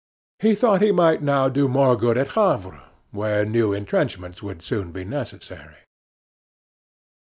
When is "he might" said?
0.81-1.21